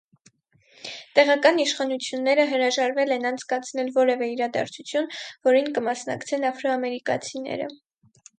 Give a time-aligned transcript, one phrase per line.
[1.17, 5.07] Տեղական իշխանությունները հրաժարվել են անցկացնել որևէ իրադարձություն,
[5.51, 7.71] որին կմասնակցեն աֆրոամերիկացիները։